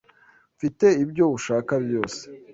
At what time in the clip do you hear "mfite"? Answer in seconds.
0.55-0.85